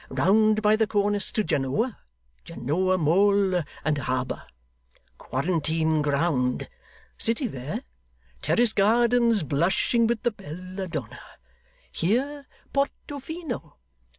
[0.09, 1.95] Round by the Cornice to Genoa.
[2.43, 4.47] Genoa Mole and Harbour.
[5.19, 6.67] Quarantine Ground.
[7.19, 7.83] City there;
[8.41, 11.21] terrace gardens blushing with the bella donna.
[11.91, 13.77] Here, Porto Fino.